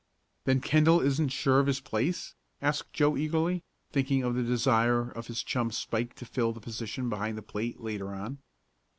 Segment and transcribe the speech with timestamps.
[0.45, 5.27] "Then Kendall isn't sure of his place?" asked Joe eagerly, thinking of the desire of
[5.27, 8.39] his chum Spike to fill the position behind the plate later on.